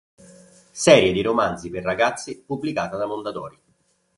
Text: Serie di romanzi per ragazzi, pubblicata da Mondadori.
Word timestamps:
Serie 0.71 1.11
di 1.13 1.21
romanzi 1.21 1.69
per 1.69 1.83
ragazzi, 1.83 2.41
pubblicata 2.41 2.97
da 2.97 3.05
Mondadori. 3.05 3.59